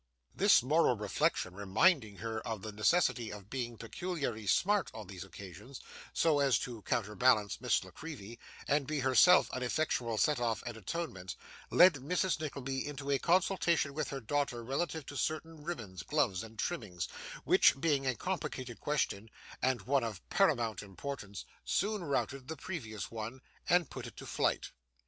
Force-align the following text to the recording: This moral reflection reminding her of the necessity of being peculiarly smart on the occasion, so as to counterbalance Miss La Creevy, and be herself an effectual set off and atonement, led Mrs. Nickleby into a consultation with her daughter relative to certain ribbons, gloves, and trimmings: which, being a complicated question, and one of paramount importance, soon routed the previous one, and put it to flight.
This 0.35 0.63
moral 0.63 0.97
reflection 0.97 1.53
reminding 1.53 2.15
her 2.15 2.39
of 2.41 2.63
the 2.63 2.71
necessity 2.71 3.31
of 3.31 3.51
being 3.51 3.77
peculiarly 3.77 4.47
smart 4.47 4.89
on 4.95 5.05
the 5.05 5.17
occasion, 5.19 5.75
so 6.11 6.39
as 6.39 6.57
to 6.57 6.81
counterbalance 6.81 7.61
Miss 7.61 7.83
La 7.83 7.91
Creevy, 7.91 8.39
and 8.67 8.87
be 8.87 9.01
herself 9.01 9.47
an 9.53 9.61
effectual 9.61 10.17
set 10.17 10.39
off 10.39 10.63
and 10.65 10.75
atonement, 10.75 11.35
led 11.69 11.93
Mrs. 11.93 12.39
Nickleby 12.39 12.87
into 12.87 13.11
a 13.11 13.19
consultation 13.19 13.93
with 13.93 14.09
her 14.09 14.19
daughter 14.19 14.63
relative 14.63 15.05
to 15.05 15.15
certain 15.15 15.63
ribbons, 15.63 16.01
gloves, 16.01 16.41
and 16.43 16.57
trimmings: 16.57 17.07
which, 17.43 17.79
being 17.79 18.07
a 18.07 18.15
complicated 18.15 18.79
question, 18.79 19.29
and 19.61 19.83
one 19.83 20.03
of 20.03 20.27
paramount 20.31 20.81
importance, 20.81 21.45
soon 21.63 22.03
routed 22.03 22.47
the 22.47 22.57
previous 22.57 23.11
one, 23.11 23.39
and 23.69 23.91
put 23.91 24.07
it 24.07 24.17
to 24.17 24.25
flight. 24.25 24.71